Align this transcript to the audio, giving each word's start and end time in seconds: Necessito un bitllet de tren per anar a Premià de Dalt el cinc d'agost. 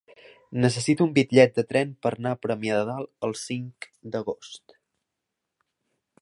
Necessito 0.61 1.05
un 1.09 1.11
bitllet 1.17 1.53
de 1.59 1.65
tren 1.73 1.91
per 2.05 2.11
anar 2.15 2.31
a 2.35 2.39
Premià 2.45 2.79
de 2.79 2.87
Dalt 2.89 3.29
el 3.29 3.37
cinc 3.43 3.89
d'agost. 4.17 4.77